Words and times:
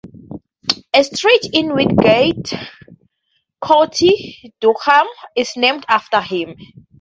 A 0.95 1.03
street 1.03 1.51
in 1.53 1.75
Wingate, 1.75 2.55
County 3.63 4.51
Durham 4.59 5.05
is 5.35 5.55
named 5.55 5.85
after 5.87 6.19
him. 6.21 6.55